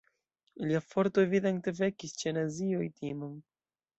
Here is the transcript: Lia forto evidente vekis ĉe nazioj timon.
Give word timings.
Lia 0.69 0.79
forto 0.93 1.25
evidente 1.25 1.75
vekis 1.81 2.17
ĉe 2.21 2.35
nazioj 2.39 2.87
timon. 3.03 3.39